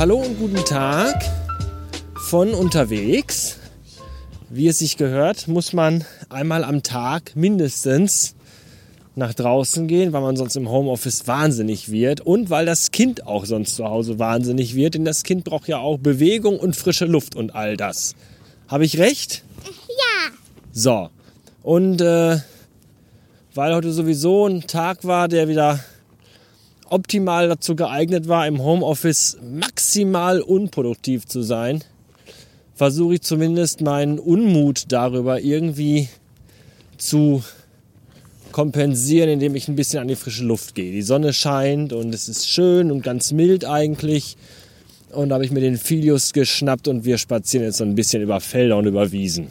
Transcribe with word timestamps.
hallo 0.00 0.16
und 0.16 0.38
guten 0.38 0.64
Tag 0.64 1.22
von 2.16 2.54
unterwegs. 2.54 3.58
Wie 4.48 4.66
es 4.66 4.78
sich 4.78 4.96
gehört, 4.96 5.46
muss 5.46 5.74
man 5.74 6.06
einmal 6.30 6.64
am 6.64 6.82
Tag 6.82 7.36
mindestens 7.36 8.34
nach 9.14 9.34
draußen 9.34 9.88
gehen, 9.88 10.14
weil 10.14 10.22
man 10.22 10.36
sonst 10.36 10.56
im 10.56 10.70
Homeoffice 10.70 11.26
wahnsinnig 11.26 11.90
wird 11.90 12.22
und 12.22 12.48
weil 12.48 12.64
das 12.64 12.92
Kind 12.92 13.26
auch 13.26 13.44
sonst 13.44 13.76
zu 13.76 13.84
Hause 13.84 14.18
wahnsinnig 14.18 14.74
wird, 14.74 14.94
denn 14.94 15.04
das 15.04 15.22
Kind 15.22 15.44
braucht 15.44 15.68
ja 15.68 15.76
auch 15.76 15.98
Bewegung 15.98 16.58
und 16.58 16.76
frische 16.76 17.04
Luft 17.04 17.36
und 17.36 17.54
all 17.54 17.76
das. 17.76 18.14
Habe 18.68 18.86
ich 18.86 18.96
recht? 18.96 19.44
Ja. 19.66 20.34
So. 20.72 21.10
Und 21.62 22.00
äh, 22.00 22.38
weil 23.52 23.74
heute 23.74 23.92
sowieso 23.92 24.46
ein 24.46 24.66
Tag 24.66 25.04
war, 25.04 25.28
der 25.28 25.46
wieder 25.46 25.78
optimal 26.90 27.48
dazu 27.48 27.76
geeignet 27.76 28.28
war, 28.28 28.46
im 28.46 28.62
Homeoffice 28.62 29.38
maximal 29.42 30.40
unproduktiv 30.40 31.26
zu 31.26 31.42
sein, 31.42 31.82
versuche 32.74 33.14
ich 33.14 33.22
zumindest 33.22 33.80
meinen 33.80 34.18
Unmut 34.18 34.84
darüber 34.88 35.40
irgendwie 35.40 36.08
zu 36.96 37.42
kompensieren, 38.52 39.30
indem 39.30 39.54
ich 39.54 39.68
ein 39.68 39.76
bisschen 39.76 40.00
an 40.00 40.08
die 40.08 40.16
frische 40.16 40.44
Luft 40.44 40.74
gehe. 40.74 40.92
Die 40.92 41.02
Sonne 41.02 41.32
scheint 41.32 41.92
und 41.92 42.14
es 42.14 42.28
ist 42.28 42.48
schön 42.48 42.90
und 42.90 43.02
ganz 43.02 43.32
mild 43.32 43.64
eigentlich. 43.64 44.36
Und 45.12 45.30
da 45.30 45.34
habe 45.34 45.44
ich 45.44 45.50
mir 45.50 45.60
den 45.60 45.76
Filius 45.76 46.32
geschnappt 46.32 46.88
und 46.88 47.04
wir 47.04 47.18
spazieren 47.18 47.66
jetzt 47.66 47.78
so 47.78 47.84
ein 47.84 47.94
bisschen 47.94 48.22
über 48.22 48.40
Felder 48.40 48.76
und 48.76 48.86
über 48.86 49.10
Wiesen. 49.12 49.48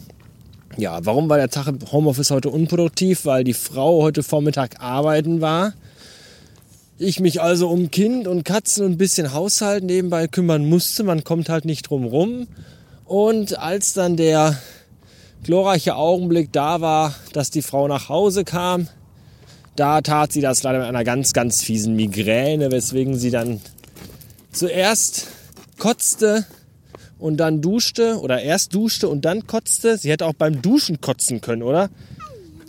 Ja, 0.76 1.04
warum 1.04 1.28
war 1.28 1.36
der 1.36 1.50
Tag 1.50 1.66
im 1.66 1.78
Homeoffice 1.90 2.30
heute 2.30 2.48
unproduktiv? 2.48 3.24
Weil 3.24 3.44
die 3.44 3.54
Frau 3.54 4.02
heute 4.02 4.22
Vormittag 4.22 4.80
arbeiten 4.80 5.40
war. 5.40 5.74
Ich 7.02 7.18
mich 7.18 7.40
also 7.40 7.70
um 7.70 7.90
Kind 7.90 8.28
und 8.28 8.44
Katzen 8.44 8.84
und 8.84 8.92
ein 8.92 8.98
bisschen 8.98 9.32
Haushalt 9.32 9.82
nebenbei 9.82 10.28
kümmern 10.28 10.68
musste. 10.68 11.02
Man 11.02 11.24
kommt 11.24 11.48
halt 11.48 11.64
nicht 11.64 11.88
drum 11.88 12.04
rum. 12.04 12.46
Und 13.06 13.58
als 13.58 13.94
dann 13.94 14.18
der 14.18 14.58
glorreiche 15.42 15.96
Augenblick 15.96 16.52
da 16.52 16.82
war, 16.82 17.14
dass 17.32 17.50
die 17.50 17.62
Frau 17.62 17.88
nach 17.88 18.10
Hause 18.10 18.44
kam, 18.44 18.86
da 19.76 20.02
tat 20.02 20.32
sie 20.32 20.42
das 20.42 20.62
leider 20.62 20.80
mit 20.80 20.88
einer 20.88 21.04
ganz, 21.04 21.32
ganz 21.32 21.62
fiesen 21.62 21.96
Migräne, 21.96 22.70
weswegen 22.70 23.16
sie 23.16 23.30
dann 23.30 23.62
zuerst 24.52 25.28
kotzte 25.78 26.44
und 27.18 27.38
dann 27.38 27.62
duschte 27.62 28.20
oder 28.20 28.42
erst 28.42 28.74
duschte 28.74 29.08
und 29.08 29.24
dann 29.24 29.46
kotzte. 29.46 29.96
Sie 29.96 30.10
hätte 30.10 30.26
auch 30.26 30.34
beim 30.34 30.60
Duschen 30.60 31.00
kotzen 31.00 31.40
können, 31.40 31.62
oder? 31.62 31.88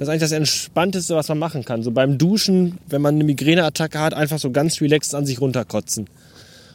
Das 0.01 0.07
ist 0.07 0.13
eigentlich 0.13 0.21
das 0.21 0.31
Entspannteste, 0.31 1.15
was 1.15 1.29
man 1.29 1.37
machen 1.37 1.63
kann. 1.63 1.83
So 1.83 1.91
beim 1.91 2.17
Duschen, 2.17 2.79
wenn 2.87 3.03
man 3.03 3.13
eine 3.13 3.23
Migräneattacke 3.23 3.99
hat, 3.99 4.15
einfach 4.15 4.39
so 4.39 4.49
ganz 4.49 4.81
relaxed 4.81 5.13
an 5.13 5.27
sich 5.27 5.39
runterkotzen. 5.39 6.09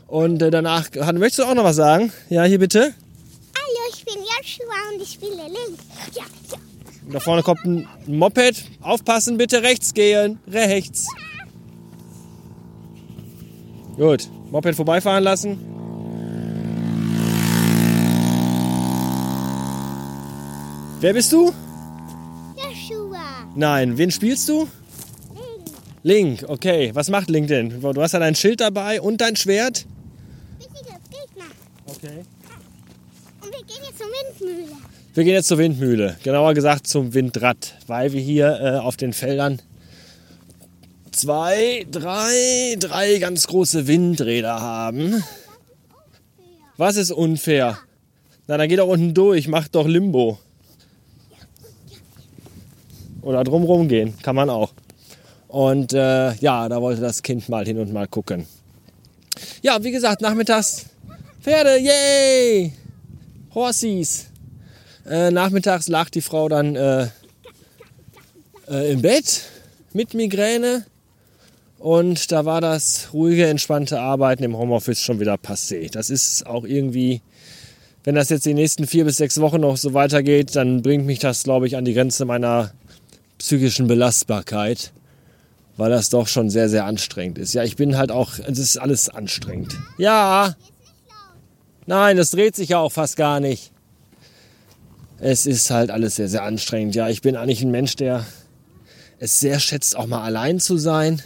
Und 0.07 0.43
äh, 0.43 0.53
danach, 0.53 0.91
möchtest 0.95 1.41
du 1.41 1.43
auch 1.43 1.55
noch 1.55 1.65
was 1.65 1.75
sagen? 1.75 2.13
Ja, 2.29 2.45
hier 2.45 2.61
bitte. 2.61 2.83
Hallo, 2.83 3.93
ich 3.93 4.05
bin 4.05 4.15
Joshua 4.15 4.95
und 4.95 5.03
ich 5.03 5.15
spiele 5.15 5.33
Link. 5.33 5.77
Ja, 6.15 6.23
ja. 6.23 6.59
Und 7.05 7.15
da 7.15 7.19
vorne 7.19 7.43
kommt 7.43 7.65
ein 7.65 7.89
Moped. 8.07 8.65
Aufpassen, 8.81 9.39
bitte 9.39 9.61
rechts 9.61 9.93
gehen. 9.93 10.39
Rechts. 10.47 11.09
Gut, 13.97 14.29
Moped 14.53 14.77
vorbeifahren 14.77 15.25
lassen. 15.25 15.59
Wer 21.01 21.13
bist 21.13 21.33
du? 21.33 21.53
Nein, 23.57 23.97
wen 23.97 24.11
spielst 24.11 24.49
du? 24.51 24.69
Link. 26.03 26.41
Link, 26.41 26.45
okay. 26.49 26.91
Was 26.93 27.09
macht 27.09 27.31
Link 27.31 27.49
denn? 27.49 27.81
Du 27.81 28.03
hast 28.03 28.13
ja 28.13 28.19
dein 28.19 28.35
Schild 28.35 28.61
dabei 28.61 29.01
und 29.01 29.21
dein 29.23 29.35
Schwert. 29.35 29.87
Wichtiger 30.59 30.99
Gegner. 31.11 31.47
Okay. 31.87 32.25
Und 33.41 33.53
wir 33.53 33.65
gehen 33.65 33.83
jetzt 33.89 33.99
zur 33.99 34.07
Windmühle. 34.07 34.77
Wir 35.15 35.25
gehen 35.25 35.35
jetzt 35.35 35.49
zur 35.49 35.57
Windmühle, 35.57 36.17
genauer 36.23 36.53
gesagt 36.53 36.87
zum 36.87 37.15
Windrad, 37.15 37.75
weil 37.87 38.13
wir 38.13 38.21
hier 38.21 38.61
äh, 38.61 38.79
auf 38.79 38.99
den 38.99 39.15
Feldern 39.15 39.63
zwei, 41.13 41.87
drei, 41.91 42.77
drei 42.79 43.17
ganz 43.19 43.47
große 43.47 43.87
Windräder 43.87 44.61
haben. 44.61 45.25
Was 46.77 46.97
ist 46.97 47.11
unfair? 47.11 47.79
Na, 48.47 48.59
dann 48.59 48.69
geh 48.69 48.77
doch 48.77 48.89
unten 48.89 49.15
durch, 49.15 49.49
mach 49.49 49.67
doch 49.69 49.87
Limbo. 49.87 50.39
Oder 53.27 53.43
drumrum 53.43 53.89
gehen, 53.89 54.15
kann 54.23 54.37
man 54.37 54.49
auch. 54.49 54.73
Und 55.49 55.93
äh, 55.93 56.33
ja, 56.35 56.69
da 56.69 56.81
wollte 56.81 57.01
das 57.01 57.25
Kind 57.25 57.49
mal 57.49 57.65
hin 57.65 57.77
und 57.77 57.93
mal 57.93 58.07
gucken. 58.07 58.47
Ja, 59.63 59.83
wie 59.83 59.91
gesagt, 59.91 60.21
nachmittags 60.21 60.87
Pferde, 61.41 61.77
yay! 61.77 62.73
Horsies. 63.53 64.27
Äh, 65.11 65.33
nachmittags 65.33 65.89
lag 65.89 66.09
die 66.11 66.21
Frau 66.21 66.49
dann 66.49 66.77
äh, 66.77 67.09
äh, 68.69 68.93
im 68.93 69.03
Bett 69.03 69.43
mit 69.93 70.15
Migräne 70.15 70.87
und 71.81 72.31
da 72.31 72.45
war 72.45 72.61
das 72.61 73.09
ruhige, 73.13 73.49
entspannte 73.49 73.99
Arbeiten 73.99 74.45
im 74.45 74.57
Homeoffice 74.57 75.03
schon 75.03 75.19
wieder 75.19 75.35
passé. 75.35 75.91
Das 75.91 76.11
ist 76.11 76.47
auch 76.47 76.65
irgendwie, 76.65 77.23
wenn 78.05 78.15
das 78.15 78.29
jetzt 78.29 78.47
die 78.47 78.55
nächsten 78.55 78.87
vier 78.87 79.05
bis 79.05 79.17
sechs 79.17 79.41
Wochen 79.41 79.63
noch 79.63 79.77
so 79.77 79.95
weitergeht, 79.95 80.55
dann 80.55 80.83
bringt 80.83 81.07
mich 81.07 81.19
das, 81.19 81.43
glaube 81.43 81.67
ich, 81.67 81.77
an 81.77 81.85
die 81.85 81.95
Grenze 81.95 82.25
meiner 82.25 82.71
psychischen 83.39 83.87
Belastbarkeit, 83.87 84.93
weil 85.77 85.91
das 85.91 86.09
doch 86.09 86.29
schon 86.29 86.51
sehr, 86.51 86.69
sehr 86.69 86.85
anstrengend 86.85 87.39
ist. 87.39 87.55
Ja, 87.55 87.65
ich 87.65 87.77
bin 87.77 87.97
halt 87.97 88.11
auch, 88.11 88.39
es 88.39 88.59
ist 88.59 88.79
alles 88.79 89.09
anstrengend. 89.09 89.77
Ja, 89.99 90.57
nein, 91.87 92.17
das 92.17 92.31
dreht 92.31 92.57
sich 92.57 92.71
ja 92.71 92.79
auch 92.79 92.93
fast 92.93 93.17
gar 93.17 93.41
nicht 93.41 93.73
es 95.19 95.47
ist 95.47 95.71
halt 95.71 95.91
alles 95.91 96.17
sehr, 96.17 96.29
sehr 96.29 96.43
anstrengend. 96.43 96.95
Ja, 96.95 97.09
ich 97.09 97.23
bin 97.23 97.37
eigentlich 97.37 97.63
ein 97.63 97.71
Mensch, 97.71 97.97
der 97.97 98.27
es 99.19 99.41
sehr 99.41 99.61
schätzt, 99.61 99.97
auch 99.97 100.07
mal 100.07 100.23
allein 100.23 100.61
zu 100.61 100.77
sein. 100.77 101.23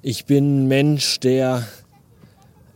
Ich 0.00 0.24
bin 0.24 0.64
ein 0.64 0.68
Mensch, 0.68 1.20
der 1.20 1.66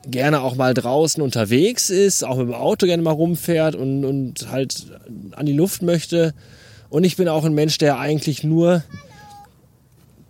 gerne 0.06 0.42
auch 0.42 0.54
mal 0.54 0.74
draußen 0.74 1.22
unterwegs 1.22 1.90
ist, 1.90 2.22
auch 2.22 2.36
mit 2.36 2.48
dem 2.48 2.54
Auto 2.54 2.86
gerne 2.86 3.02
mal 3.02 3.12
rumfährt 3.12 3.74
und, 3.74 4.04
und 4.04 4.50
halt 4.50 4.86
an 5.32 5.46
die 5.46 5.52
Luft 5.52 5.82
möchte. 5.82 6.34
Und 6.88 7.04
ich 7.04 7.16
bin 7.16 7.28
auch 7.28 7.44
ein 7.44 7.54
Mensch, 7.54 7.78
der 7.78 7.98
eigentlich 7.98 8.44
nur 8.44 8.82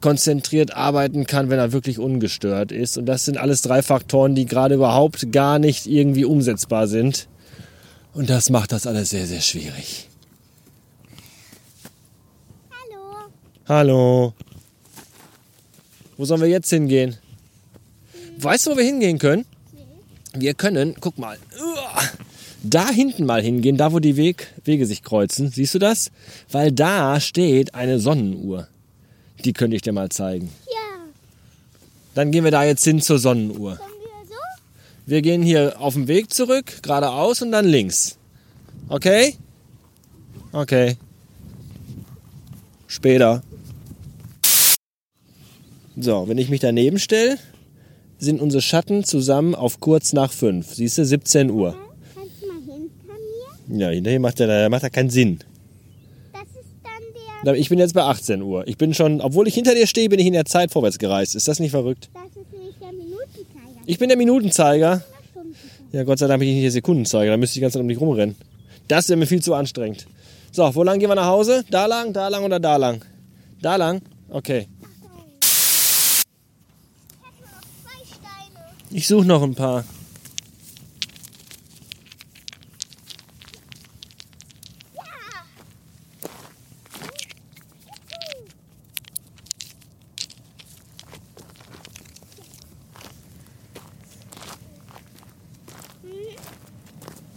konzentriert 0.01 0.77
arbeiten 0.77 1.27
kann, 1.27 1.51
wenn 1.51 1.59
er 1.59 1.73
wirklich 1.73 1.99
ungestört 1.99 2.73
ist. 2.73 2.99
Und 2.99 3.07
das 3.07 3.25
sind 3.25 3.39
alles 3.39 3.63
drei 3.63 3.83
Faktoren, 3.83 4.35
die 4.35 4.47
gerade 4.47 4.77
überhaupt 4.77 5.33
gar 5.33 5.59
nicht 5.59 5.87
irgendwie 5.87 6.25
umsetzbar 6.25 6.87
sind. 6.87 7.29
Und 8.13 8.31
das 8.31 8.51
macht 8.51 8.73
das 8.73 8.87
alles 8.87 9.11
sehr, 9.11 9.27
sehr 9.27 9.41
schwierig. 9.41 10.09
Hallo. 12.71 13.33
Hallo. 13.69 14.35
Wo 16.17 16.25
sollen 16.25 16.41
wir 16.41 16.49
jetzt 16.49 16.71
hingehen? 16.71 17.17
Weißt 18.39 18.67
du, 18.67 18.73
wo 18.73 18.77
wir 18.77 18.85
hingehen 18.85 19.19
können? 19.19 19.45
Wir 20.35 20.55
können, 20.55 20.95
guck 21.01 21.19
mal, 21.19 21.39
da 22.63 22.89
hinten 22.89 23.27
mal 23.27 23.43
hingehen, 23.43 23.77
da 23.77 23.93
wo 23.93 23.99
die 23.99 24.17
Weg, 24.17 24.53
Wege 24.65 24.87
sich 24.87 25.03
kreuzen. 25.03 25.51
Siehst 25.51 25.75
du 25.75 25.79
das? 25.79 26.11
Weil 26.51 26.73
da 26.73 27.21
steht 27.21 27.75
eine 27.75 27.99
Sonnenuhr. 28.01 28.69
Die 29.45 29.53
könnte 29.53 29.77
ich 29.77 29.83
dir 29.83 29.93
mal 29.93 30.09
zeigen. 30.09 30.51
Ja. 30.67 31.05
Dann 32.15 32.31
gehen 32.31 32.45
wir 32.45 32.51
da 32.51 32.65
jetzt 32.65 32.85
hin 32.85 33.01
zur 33.01 33.19
Sonnenuhr. 33.19 33.77
Sollen 33.77 33.91
wir 34.01 34.29
so? 34.29 34.35
Wir 35.07 35.23
gehen 35.23 35.43
hier 35.43 35.81
auf 35.81 35.95
dem 35.95 36.09
Weg 36.09 36.33
zurück, 36.33 36.83
geradeaus 36.83 37.43
und 37.43 37.53
dann 37.53 37.67
links. 37.67 38.17
Okay? 38.89 39.35
Okay. 40.53 40.97
Später. 42.87 43.43
So, 45.99 46.29
wenn 46.29 46.39
ich 46.39 46.49
mich 46.49 46.61
daneben 46.61 46.99
stelle, 46.99 47.39
sind 48.19 48.41
unsere 48.41 48.63
Schatten 48.63 49.05
zusammen 49.05 49.55
auf 49.55 49.81
kurz 49.81 50.13
nach 50.13 50.33
fünf. 50.33 50.75
Siehst 50.75 50.99
du, 50.99 51.05
17 51.05 51.51
Uhr. 51.51 51.77
Kannst 52.15 52.43
du 52.43 52.47
mal 52.47 52.57
hinter 52.57 53.13
mir? 53.15 53.56
Ja, 53.69 53.89
hinterher 53.89 54.21
macht 54.21 54.41
ja, 54.41 54.69
macht 54.69 54.93
keinen 54.93 55.11
Sinn. 55.11 55.41
Das 56.33 56.43
ist 56.43 56.71
dann 56.83 57.45
der. 57.45 57.55
Ich 57.55 57.69
bin 57.69 57.79
jetzt 57.79 57.95
bei 57.95 58.03
18 58.03 58.43
Uhr. 58.43 58.67
Ich 58.69 58.77
bin 58.77 58.95
schon, 58.95 59.21
obwohl 59.21 59.49
ich 59.49 59.55
hinter 59.55 59.75
dir 59.75 59.87
stehe, 59.87 60.09
bin 60.09 60.21
ich 60.21 60.27
in 60.27 60.33
der 60.33 60.45
Zeit 60.45 60.71
vorwärts 60.71 60.99
gereist. 60.99 61.35
Ist 61.35 61.49
das 61.49 61.59
nicht 61.59 61.73
verrückt? 61.73 62.09
Das 62.15 62.25
ist 62.31 62.53
nämlich 62.53 62.77
der 62.79 62.93
Minutenzeiger. 62.93 63.83
Ich 63.87 63.99
bin 63.99 64.09
der 64.09 64.19
Minutenzeiger. 64.19 65.03
Ja, 65.93 66.05
Gott 66.05 66.19
sei 66.19 66.27
Dank 66.27 66.41
bin 66.41 66.49
ich 66.49 66.55
nicht 66.55 66.65
der 66.65 66.71
Sekundenzeiger. 66.73 67.31
Da 67.31 67.37
müsste 67.37 67.53
ich 67.53 67.55
die 67.55 67.61
ganze 67.61 67.75
Zeit 67.75 67.83
um 67.83 67.89
dich 67.89 68.01
rumrennen. 68.01 68.37
Das 68.89 69.09
wäre 69.09 69.19
mir 69.19 69.27
viel 69.27 69.43
zu 69.43 69.55
anstrengend. 69.55 70.07
So, 70.53 70.75
wo 70.75 70.83
lang 70.83 70.99
gehen 70.99 71.09
wir 71.09 71.15
nach 71.15 71.27
Hause? 71.27 71.65
Da 71.71 71.87
lang, 71.87 72.13
da 72.13 72.29
lang 72.29 72.45
oder 72.45 72.61
da 72.61 72.77
lang? 72.77 73.05
Da 73.61 73.77
lang? 73.77 74.01
Okay. 74.29 74.69
Ich 78.91 79.09
suche 79.09 79.27
noch 79.27 79.43
ein 79.43 79.55
paar. 79.55 79.85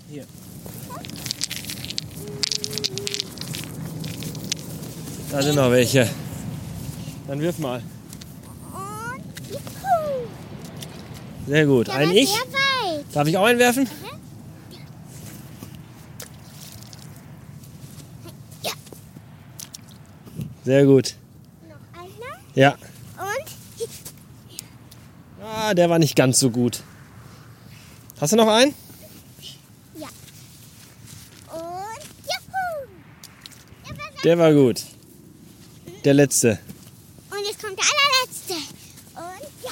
Hier. 0.09 0.25
Da 5.31 5.41
sind 5.41 5.55
noch 5.55 5.69
welche. 5.71 6.09
Dann 7.27 7.39
wirf 7.39 7.59
mal. 7.59 7.81
Und 8.73 9.49
juhu. 9.49 10.27
Sehr 11.47 11.65
gut. 11.65 11.89
Ein 11.89 12.11
Ich. 12.11 12.33
Darf 13.13 13.27
ich 13.27 13.37
auch 13.37 13.45
einen 13.45 13.59
werfen? 13.59 13.87
Ja. 18.63 18.71
Sehr 20.63 20.85
gut. 20.85 21.15
Noch 21.67 21.99
einer. 21.99 22.39
Ja. 22.55 22.73
Und 22.73 23.49
Ah, 25.43 25.73
der 25.73 25.89
war 25.89 25.99
nicht 25.99 26.15
ganz 26.15 26.39
so 26.39 26.49
gut. 26.49 26.81
Hast 28.19 28.33
du 28.33 28.37
noch 28.37 28.47
einen? 28.47 28.73
ja. 29.95 30.07
Und 31.53 32.03
juhu. 32.25 32.87
Der 33.87 33.97
war 33.97 34.21
Der 34.23 34.37
war 34.37 34.53
gut. 34.53 34.83
Der 36.05 36.13
letzte. 36.13 36.59
Und 37.31 37.39
jetzt 37.45 37.61
kommt 37.63 37.77
der 37.77 37.85
allerletzte. 37.85 38.53
Und 39.15 39.63
ja, 39.63 39.71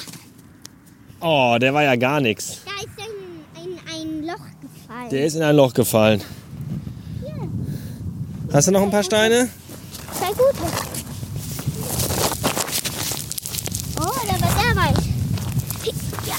Oh, 1.20 1.58
der 1.58 1.72
war 1.74 1.82
ja 1.82 1.96
gar 1.96 2.20
nichts. 2.20 2.58
da 2.64 2.72
ist 2.84 2.88
ein, 2.98 3.62
ein, 3.62 3.78
ein 4.20 4.26
Loch 4.26 4.44
gefallen. 4.60 5.10
Der 5.10 5.26
ist 5.26 5.34
in 5.34 5.42
ein 5.42 5.56
Loch 5.56 5.72
gefallen. 5.74 6.20
Hier, 7.24 7.48
Hast 8.52 8.68
du 8.68 8.72
noch 8.72 8.82
ein 8.82 8.90
paar 8.90 9.02
Steine? 9.02 9.48
zwei 10.16 10.28
gute. 10.28 10.72
Oh, 14.00 14.26
der 14.30 14.40
war 14.40 14.62
sehr 14.62 14.76
weit. 14.76 14.96
Ja. 16.26 16.36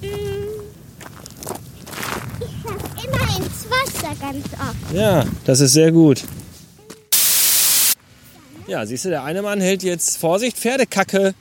Mm. 0.00 0.62
Ich 2.40 2.64
hab 2.64 3.04
immer 3.04 3.36
ins 3.36 3.66
Wasser 3.70 4.14
ganz 4.20 4.46
oft. 4.54 4.94
Ja, 4.94 5.24
das 5.44 5.60
ist 5.60 5.72
sehr 5.74 5.92
gut. 5.92 6.24
Ja, 8.66 8.86
siehst 8.86 9.04
du, 9.04 9.08
der 9.10 9.24
eine 9.24 9.42
Mann 9.42 9.60
hält 9.60 9.82
jetzt, 9.82 10.18
Vorsicht, 10.18 10.56
Pferdekacke. 10.56 11.34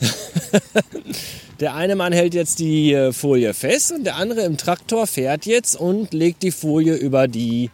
der 1.60 1.74
eine 1.74 1.94
Mann 1.94 2.12
hält 2.12 2.34
jetzt 2.34 2.58
die 2.58 2.92
äh, 2.92 3.12
Folie 3.12 3.54
fest 3.54 3.92
und 3.92 4.04
der 4.04 4.16
andere 4.16 4.42
im 4.42 4.56
Traktor 4.56 5.06
fährt 5.06 5.46
jetzt 5.46 5.76
und 5.76 6.12
legt 6.12 6.42
die 6.42 6.50
Folie 6.50 6.94
über 6.94 7.28
die 7.28 7.70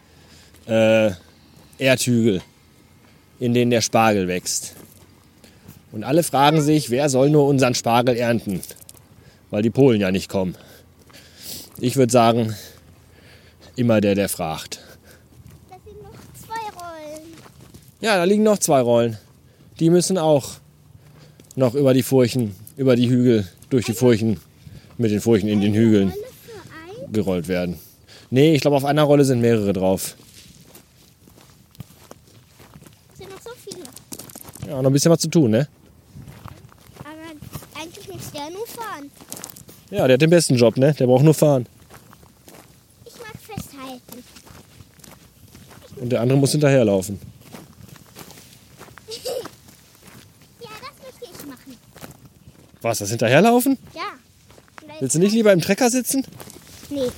äh, 0.67 1.11
Erdhügel, 1.77 2.41
in 3.39 3.53
denen 3.53 3.71
der 3.71 3.81
Spargel 3.81 4.27
wächst. 4.27 4.75
Und 5.91 6.03
alle 6.03 6.23
fragen 6.23 6.61
sich, 6.61 6.89
wer 6.89 7.09
soll 7.09 7.29
nur 7.29 7.47
unseren 7.47 7.75
Spargel 7.75 8.15
ernten? 8.15 8.61
Weil 9.49 9.61
die 9.61 9.69
Polen 9.69 9.99
ja 9.99 10.11
nicht 10.11 10.29
kommen. 10.29 10.55
Ich 11.79 11.97
würde 11.97 12.11
sagen, 12.11 12.55
immer 13.75 13.99
der, 13.99 14.15
der 14.15 14.29
fragt. 14.29 14.79
Das 15.69 15.79
sind 15.83 16.01
noch 16.01 16.11
zwei 16.33 16.61
Rollen. 16.79 17.33
Ja, 18.01 18.17
da 18.17 18.23
liegen 18.23 18.43
noch 18.43 18.57
zwei 18.57 18.81
Rollen. 18.81 19.17
Die 19.79 19.89
müssen 19.91 20.17
auch 20.17 20.53
noch 21.55 21.75
über 21.75 21.93
die 21.93 22.03
Furchen, 22.03 22.55
über 22.75 22.95
die 22.95 23.09
Hügel, 23.09 23.47
durch 23.69 23.85
die 23.85 23.93
Furchen, 23.93 24.39
mit 24.97 25.11
den 25.11 25.21
Furchen 25.21 25.47
in 25.47 25.61
den 25.61 25.73
Hügeln 25.73 26.11
gerollt 27.11 27.47
werden. 27.47 27.79
Nee, 28.31 28.55
ich 28.55 28.61
glaube, 28.61 28.77
auf 28.77 28.85
einer 28.85 29.03
Rolle 29.03 29.23
sind 29.23 29.41
mehrere 29.41 29.73
drauf. 29.73 30.15
Sind 33.17 33.29
noch 33.29 33.41
so 33.41 33.51
viele. 33.63 33.83
Ja, 34.67 34.81
noch 34.81 34.89
ein 34.89 34.93
bisschen 34.93 35.11
was 35.11 35.19
zu 35.19 35.29
tun, 35.29 35.51
ne? 35.51 35.67
Aber 36.99 37.79
eigentlich 37.79 38.07
muss 38.07 38.31
der 38.31 38.49
nur 38.49 38.65
fahren. 38.65 39.11
Ja, 39.91 40.07
der 40.07 40.13
hat 40.13 40.21
den 40.21 40.29
besten 40.29 40.55
Job, 40.55 40.77
ne? 40.77 40.93
Der 40.93 41.05
braucht 41.05 41.23
nur 41.23 41.33
fahren. 41.33 41.67
Ich 43.05 43.13
mag 43.17 43.35
festhalten. 43.37 44.23
Und 45.97 46.09
der 46.09 46.21
andere 46.21 46.39
muss 46.39 46.51
hinterherlaufen. 46.51 47.19
Ja, 50.61 50.69
das 50.79 50.93
möchte 51.03 51.25
ich 51.25 51.45
machen. 51.45 51.77
Was, 52.81 52.99
das 52.99 53.09
Hinterherlaufen? 53.09 53.77
Ja. 53.93 54.01
Willst 54.99 55.15
du 55.15 55.19
nicht 55.19 55.33
lieber 55.33 55.53
im 55.53 55.61
Trecker 55.61 55.89
sitzen? 55.89 56.25
Nee. 56.89 57.11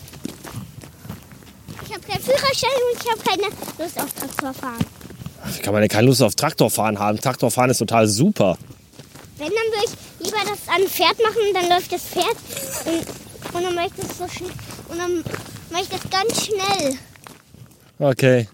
Ich 1.85 1.93
habe 1.93 2.01
keinen 2.05 2.21
Führerschein 2.21 2.69
und 2.91 3.01
ich 3.01 3.11
habe 3.11 3.21
keine 3.23 3.53
Lust 3.77 3.99
auf 3.99 4.13
Traktorfahren. 4.13 4.85
Ach, 5.43 5.57
wie 5.57 5.61
kann 5.61 5.73
man 5.73 5.81
denn 5.81 5.89
keine 5.89 6.07
Lust 6.07 6.21
auf 6.21 6.35
Traktorfahren 6.35 6.99
haben? 6.99 7.19
Traktorfahren 7.19 7.71
ist 7.71 7.77
total 7.77 8.07
super. 8.07 8.57
Wenn, 9.37 9.47
dann 9.47 9.55
würde 9.55 9.85
ich 9.85 10.25
lieber 10.25 10.39
das 10.41 10.67
an 10.67 10.81
ein 10.81 10.87
Pferd 10.87 11.17
machen, 11.21 11.41
dann 11.53 11.69
läuft 11.69 11.91
das 11.91 12.03
Pferd 12.03 12.37
und, 12.85 13.55
und 13.55 13.63
dann 13.63 13.75
mache 13.75 13.87
ich 13.87 14.17
so 14.17 14.27
schnell. 14.27 14.51
Und 14.89 14.97
dann 14.97 15.23
mache 15.71 15.83
ich 15.83 15.89
das 15.89 16.01
ganz 16.09 16.45
schnell. 16.45 16.97
Okay. 17.99 18.47